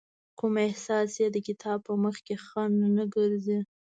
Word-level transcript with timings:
کوم 0.37 0.53
احساس 0.67 1.11
يې 1.21 1.27
د 1.31 1.37
کتاب 1.47 1.77
په 1.87 1.93
مخکې 2.03 2.33
خنډ 2.45 2.77
نه 2.97 3.05
ګرځي. 3.15 3.59